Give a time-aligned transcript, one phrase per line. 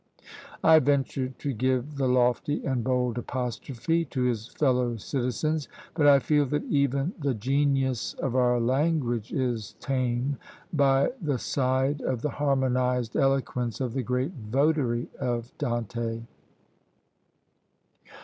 [0.63, 6.17] I venture to give the lofty and bold apostrophe to his fellow citizens; but I
[6.17, 10.37] feel that even the genius of our language is tame
[10.73, 16.23] by the side of the harmonised eloquence of the great votary of Dante!